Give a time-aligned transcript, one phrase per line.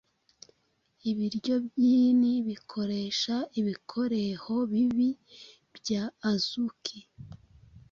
[1.09, 5.15] Ibiryo byinhi bikoreha ibikoreho bibii
[5.77, 6.97] bya Azuki